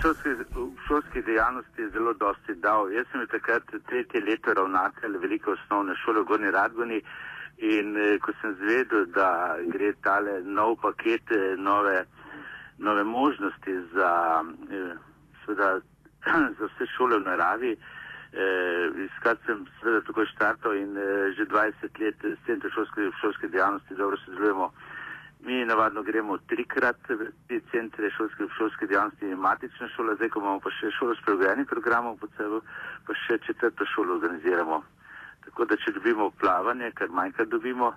šolskih 0.88 1.26
dejavnosti 1.26 1.82
je 1.82 1.90
zelo 1.90 2.14
dosti 2.14 2.54
dal. 2.56 2.92
Jaz 2.92 3.06
sem 3.12 3.28
takrat 3.28 3.64
tretje 3.90 4.22
leto 4.22 4.54
ravnatelj 4.54 5.18
velike 5.18 5.50
osnovne 5.58 5.96
šole 6.06 6.22
v 6.22 6.26
Gorni 6.26 6.52
Radgoni 6.52 7.02
in 7.58 7.98
eh, 7.98 8.18
ko 8.22 8.32
sem 8.42 8.56
zvedel, 8.62 9.06
da 9.06 9.58
gre 9.74 9.94
tale 10.04 10.42
nov 10.42 10.76
paket, 10.82 11.32
eh, 11.32 11.56
nove, 11.58 12.06
nove 12.82 13.04
možnosti 13.04 13.74
za, 13.94 14.44
eh, 14.72 14.96
sveda, 15.46 15.80
za 16.60 16.66
vse 16.66 16.86
šole 16.98 17.20
v 17.20 17.26
naravi, 17.26 17.72
eh, 17.74 18.90
iskrat 19.06 19.38
sem 19.46 19.66
seveda 19.82 20.02
takoj 20.08 20.26
štartal 20.26 20.76
in 20.76 20.98
eh, 20.98 21.32
že 21.38 21.46
20 21.46 22.00
let 22.00 22.18
s 22.24 22.46
Centrom 22.46 22.72
šolske, 22.72 23.12
šolske 23.22 23.48
dejavnosti 23.48 23.96
dobro 23.96 24.18
sodelujemo. 24.18 24.72
Mi 25.46 25.66
navadno 25.66 26.04
gremo 26.04 26.38
trikrat 26.38 26.98
te 27.48 27.60
centre 27.72 28.10
šolske, 28.18 28.46
šolske 28.58 28.88
dejavnosti 28.88 29.26
in 29.26 29.40
matične 29.42 29.90
šole, 29.96 30.16
zdaj 30.16 30.30
ko 30.30 30.40
imamo 30.40 30.60
pa 30.60 30.70
še 30.70 30.92
šolo 30.92 31.16
s 31.16 31.26
pregojenim 31.26 31.66
programom 31.66 32.18
pod 32.18 32.30
sebo, 32.38 32.62
pa 33.08 33.14
še 33.26 33.40
četrto 33.46 33.86
šolo 33.86 34.20
organiziramo. 34.20 34.84
Tako 35.46 35.66
da 35.66 35.78
če 35.82 35.96
dobimo 35.98 36.30
plavanje, 36.30 36.92
kar 36.94 37.10
manjkrat 37.10 37.50
dobimo, 37.50 37.94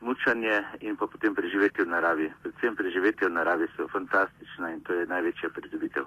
smučanje 0.00 0.56
in 0.80 0.96
pa 0.96 1.06
potem 1.06 1.34
preživetje 1.34 1.84
v 1.84 1.88
naravi. 1.88 2.32
Predvsem 2.42 2.76
preživetje 2.76 3.28
v 3.28 3.32
naravi 3.32 3.68
so 3.76 3.88
fantastična 3.88 4.72
in 4.74 4.80
to 4.80 4.92
je 4.92 5.06
največja 5.06 5.52
pridobitev. 5.54 6.04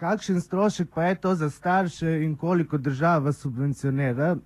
Kakšen 0.00 0.40
strošek 0.40 0.88
pa 0.94 1.02
je 1.04 1.20
to 1.20 1.34
za 1.34 1.50
starše 1.50 2.10
in 2.24 2.36
koliko 2.36 2.78
država 2.78 3.32
subvencionira 3.32 4.36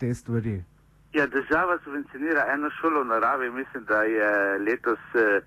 te 0.00 0.14
stvari? 0.14 0.64
Ja, 1.12 1.26
država 1.26 1.78
subvencionira 1.84 2.46
eno 2.52 2.70
šolo 2.70 3.02
v 3.02 3.06
naravi, 3.06 3.50
mislim, 3.50 3.84
da 3.84 4.02
je 4.02 4.58
letos 4.58 4.98
eh, 5.14 5.40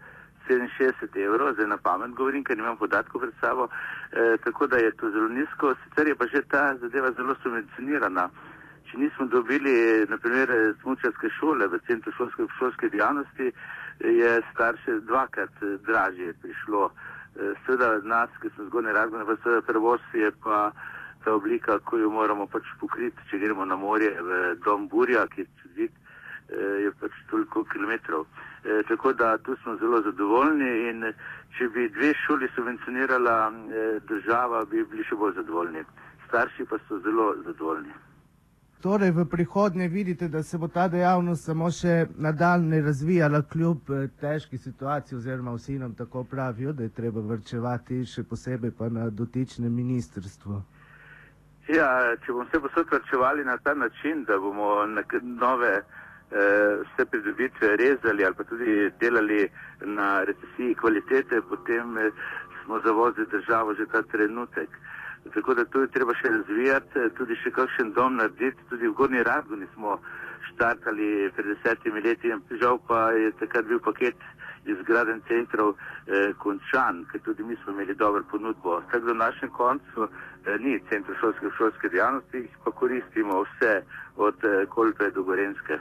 67 0.49 1.25
evrov, 1.25 1.53
zdaj 1.53 1.67
na 1.67 1.77
pamet 1.77 2.11
govorim, 2.17 2.43
ker 2.43 2.57
nimam 2.57 2.77
podatkov 2.77 3.21
pred 3.21 3.33
sabo, 3.41 3.67
eh, 3.67 4.37
tako 4.43 4.67
da 4.67 4.77
je 4.77 4.91
to 4.91 5.11
zelo 5.11 5.27
nizko, 5.27 5.75
sicer 5.83 6.07
je 6.07 6.15
pa 6.15 6.25
že 6.27 6.41
ta 6.49 6.75
zadeva 6.81 7.11
zelo 7.11 7.35
subvencionirana. 7.43 8.29
Če 8.89 8.97
nismo 8.97 9.25
dobili, 9.29 10.05
naprimer, 10.09 10.49
smučarske 10.81 11.29
šole 11.37 11.67
v 11.67 11.79
centru 11.87 12.11
šolske, 12.17 12.47
šolske 12.57 12.89
dejavnosti, 12.89 13.51
je 13.99 14.41
starše 14.53 14.99
dvakrat 14.99 15.61
eh, 15.61 15.77
dražje 15.85 16.33
prišlo. 16.41 16.89
Eh, 17.35 17.53
seveda 17.65 17.99
nas, 18.03 18.29
ki 18.41 18.49
smo 18.55 18.65
zgodne 18.65 18.93
razgone, 18.93 19.25
pa 19.25 19.35
seveda 19.43 19.61
prevoz 19.61 19.99
je 20.13 20.31
pa 20.43 20.71
ta 21.23 21.33
oblika, 21.33 21.79
ko 21.79 21.97
jo 21.97 22.09
moramo 22.09 22.47
pač 22.47 22.65
pokriti, 22.79 23.29
če 23.29 23.37
gremo 23.37 23.65
na 23.65 23.75
morje 23.75 24.15
v 24.21 24.55
dom 24.65 24.87
Burja, 24.87 25.27
ki 25.27 25.41
je 25.41 25.47
čudit, 25.61 25.91
eh, 26.49 26.85
je 26.87 26.91
pač 26.99 27.11
toliko 27.29 27.63
kilometrov. 27.73 28.25
E, 28.63 28.83
tako 28.87 29.13
da 29.13 29.37
tu 29.37 29.55
smo 29.63 29.75
zelo 29.75 30.01
zadovoljni 30.01 30.89
in 30.89 31.13
če 31.57 31.69
bi 31.69 31.89
dve 31.89 32.13
šoli 32.25 32.49
subvencionirala 32.55 33.37
e, 33.47 33.99
država, 34.09 34.65
bi 34.65 34.83
bili 34.83 35.03
še 35.03 35.15
bolj 35.15 35.37
zadovoljni. 35.39 35.83
Starši 36.27 36.65
pa 36.65 36.79
so 36.87 36.99
zelo 36.99 37.35
zadovoljni. 37.45 37.93
Torej, 38.81 39.11
v 39.11 39.25
prihodnje 39.25 39.87
vidite, 39.87 40.27
da 40.27 40.43
se 40.43 40.57
bo 40.57 40.67
ta 40.67 40.87
dejavnost 40.87 41.43
samo 41.43 41.67
še 41.67 42.05
nadaljne 42.15 42.79
razvijala 42.81 43.41
kljub 43.51 43.89
eh, 43.91 44.05
težki 44.21 44.57
situaciji, 44.57 45.17
oziroma 45.17 45.51
vsi 45.57 45.75
nam 45.79 45.95
tako 45.95 46.23
pravijo, 46.23 46.71
da 46.73 46.83
je 46.87 46.93
treba 46.95 47.19
vrčevati, 47.19 48.05
še 48.07 48.23
posebej 48.23 48.71
pa 48.77 48.87
na 48.89 49.09
dotičnem 49.09 49.73
ministrstvu. 49.81 50.61
Ja, 51.67 51.89
če 52.23 52.31
bomo 52.31 52.47
vse 52.47 52.61
posod 52.63 52.95
vrčevali 52.95 53.43
na 53.43 53.57
ta 53.57 53.73
način, 53.75 54.23
da 54.23 54.39
bomo 54.39 54.71
nove 55.43 55.73
eh, 55.75 56.79
vse 56.85 57.05
pridobitve 57.05 57.75
rezali 57.83 58.25
ali 58.25 58.35
pa 58.35 58.47
tudi 58.47 58.91
delali 59.01 59.49
na 59.83 60.23
recesiji 60.23 60.79
kvalitete, 60.79 61.41
potem 61.51 61.97
eh, 61.97 62.11
smo 62.63 62.79
zavozili 62.87 63.27
državo 63.27 63.75
že 63.75 63.91
ta 63.91 64.07
trenutek. 64.07 64.71
Tako 65.33 65.53
da 65.53 65.65
to 65.65 65.81
je 65.81 65.93
treba 65.93 66.13
še 66.15 66.29
razvijati, 66.29 67.09
tudi 67.17 67.35
še 67.43 67.51
kakšen 67.51 67.93
dom 67.93 68.17
narediti. 68.19 68.67
Tudi 68.69 68.87
v 68.87 68.95
Gorni 68.97 69.23
Radguni 69.23 69.67
smo 69.75 69.99
štartali 70.49 71.29
pred 71.35 71.47
desetimi 71.53 72.01
leti 72.01 72.31
žal 72.61 72.79
pa 72.87 73.11
je 73.11 73.31
takrat 73.39 73.65
bil 73.67 73.79
paket 73.79 74.15
izgraden 74.65 75.21
centrov 75.27 75.75
eh, 75.75 76.33
končan, 76.37 77.05
ker 77.11 77.21
tudi 77.23 77.43
mi 77.43 77.55
smo 77.63 77.73
imeli 77.73 77.95
dobro 77.95 78.23
ponudbo. 78.31 78.81
Tako 78.91 79.05
da 79.05 79.11
v 79.11 79.17
našem 79.17 79.49
koncu 79.49 80.07
eh, 80.07 80.57
ni 80.59 80.79
centr 80.89 81.15
šolske, 81.21 81.47
šolske 81.57 81.89
dejavnosti, 81.89 82.47
pa 82.63 82.71
koristimo 82.71 83.43
vse 83.43 83.81
od 84.17 84.43
eh, 84.43 84.65
Kolpe 84.65 85.11
do 85.15 85.23
Gorenske. 85.23 85.79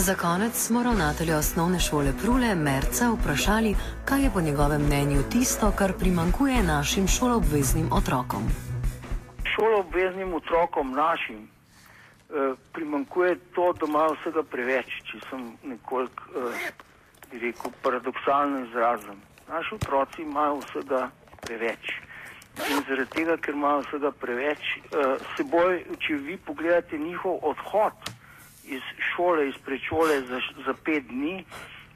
Za 0.00 0.14
konec 0.14 0.54
smo 0.54 0.82
ravnatelja 0.82 1.36
osnovne 1.36 1.78
šole 1.80 2.12
Prule 2.22 2.54
Merca 2.54 3.04
vprašali, 3.10 3.74
kaj 4.04 4.22
je 4.22 4.30
po 4.34 4.40
njegovem 4.40 4.82
mnenju 4.82 5.22
tisto, 5.32 5.72
kar 5.78 5.92
primankuje 5.98 6.62
našim 6.62 7.08
šoloobveznim 7.08 7.88
otrokom. 7.92 8.42
Šoloobveznim 9.54 10.34
otrokom 10.34 10.92
našim 10.92 11.40
eh, 11.44 12.54
primankuje 12.72 13.36
to, 13.54 13.72
da 13.72 13.86
imajo 13.86 14.14
vsega 14.20 14.42
preveč, 14.42 14.86
če 15.10 15.20
sem 15.30 15.42
nekoliko, 15.64 16.22
eh, 16.36 16.70
rekel, 17.42 17.70
paradoksalno 17.82 18.64
izrazen. 18.68 19.18
Naši 19.48 19.74
otroci 19.74 20.22
imajo 20.22 20.62
vsega 20.64 21.10
preveč. 21.40 21.92
In 22.70 22.80
zaradi 22.88 23.10
tega, 23.10 23.36
ker 23.36 23.54
imajo 23.54 23.84
vsega 23.88 24.10
preveč, 24.10 24.64
uh, 24.76 25.20
seboj, 25.36 25.84
če 25.98 26.14
vi 26.14 26.36
pogledate 26.36 26.98
njihov 26.98 27.38
odhod 27.42 28.10
iz 28.70 28.82
šole, 29.12 29.48
iz 29.48 29.58
prečole 29.64 30.20
za, 30.22 30.40
za 30.66 30.74
pet 30.84 31.04
dni, 31.10 31.44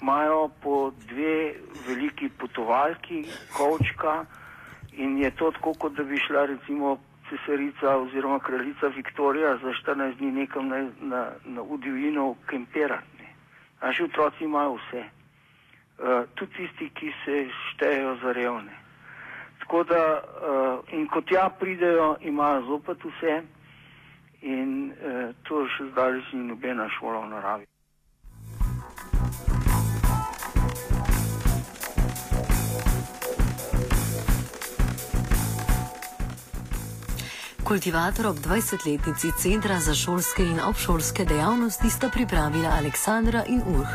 imajo 0.02 0.48
po 0.62 0.92
dve 1.08 1.54
veliki 1.88 2.28
potovalki, 2.38 3.24
kočka 3.56 4.24
in 4.92 5.18
je 5.18 5.30
to 5.30 5.50
tako, 5.50 5.74
kot 5.74 5.92
da 5.92 6.02
bi 6.04 6.18
šla 6.18 6.46
recimo 6.46 6.98
cesarica 7.28 7.96
oziroma 7.96 8.38
kraljica 8.38 8.86
Viktorija 8.86 9.56
za 9.56 9.72
14 9.86 10.14
dni 10.18 10.32
nekam 10.32 10.68
na, 10.68 10.88
na, 11.00 11.30
na 11.44 11.62
udivino 11.62 12.34
kemperati. 12.50 13.24
Naši 13.82 14.02
otroci 14.02 14.44
imajo 14.44 14.74
vse, 14.74 15.02
uh, 15.04 16.24
tudi 16.34 16.52
tisti, 16.56 16.90
ki 16.94 17.12
se 17.24 17.48
štejejo 17.70 18.16
za 18.22 18.32
revne. 18.32 18.72
Tako 19.58 19.84
da, 19.84 20.20
uh, 20.20 20.94
in 20.94 21.08
kot 21.08 21.32
ja 21.32 21.48
pridejo, 21.60 22.16
imajo 22.20 22.62
zopet 22.62 23.04
vse, 23.04 23.42
in 24.44 24.92
uh, 24.92 25.32
to 25.48 25.64
še 25.76 25.88
zdaj 25.92 26.20
ni 26.36 26.44
nobena 26.52 26.88
šola 26.98 27.24
v 27.24 27.28
naravi. 27.32 27.66
Kultivator 37.64 38.26
ob 38.26 38.36
20-letnici 38.44 39.32
Centra 39.40 39.80
za 39.80 39.94
šolske 39.96 40.44
in 40.44 40.60
obšolske 40.60 41.24
dejavnosti 41.24 41.90
sta 41.90 42.12
pripravila 42.12 42.76
Aleksandra 42.76 43.44
in 43.48 43.64
Urh. 43.64 43.94